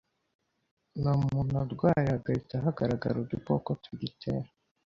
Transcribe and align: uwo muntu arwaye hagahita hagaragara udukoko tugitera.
uwo 0.97 1.13
muntu 1.25 1.53
arwaye 1.63 2.05
hagahita 2.13 2.55
hagaragara 2.65 3.15
udukoko 3.23 3.69
tugitera. 3.83 4.49